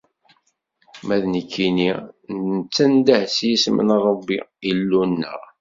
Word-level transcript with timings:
Ma 1.05 1.15
d 1.21 1.23
nekkni, 1.33 1.91
nettandah 2.55 3.23
s 3.35 3.37
yisem 3.47 3.77
n 3.87 3.89
Rebbi, 4.05 4.39
Illu-nneɣ. 4.69 5.39